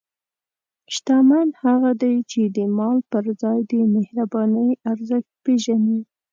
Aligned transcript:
شتمن 0.93 1.47
هغه 1.63 1.91
دی 2.01 2.15
چې 2.31 2.41
د 2.55 2.57
مال 2.77 2.97
پر 3.11 3.25
ځای 3.41 3.59
د 3.71 3.73
مهربانۍ 3.95 4.69
ارزښت 4.91 5.31
پېژني. 5.43 5.99